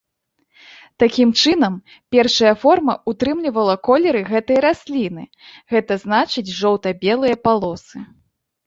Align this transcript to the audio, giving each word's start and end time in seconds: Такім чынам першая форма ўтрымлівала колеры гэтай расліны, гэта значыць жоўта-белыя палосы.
Такім 1.03 1.33
чынам 1.43 1.75
першая 2.15 2.53
форма 2.63 2.93
ўтрымлівала 3.13 3.75
колеры 3.89 4.25
гэтай 4.33 4.57
расліны, 4.69 5.23
гэта 5.77 5.93
значыць 6.07 6.49
жоўта-белыя 6.63 7.35
палосы. 7.47 7.97